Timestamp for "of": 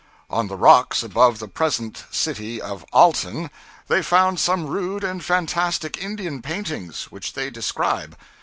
2.59-2.83